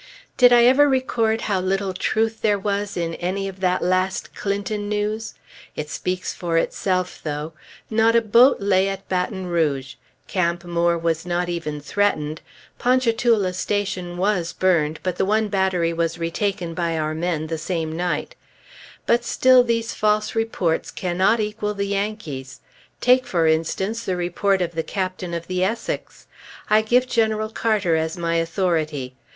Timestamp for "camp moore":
10.27-10.97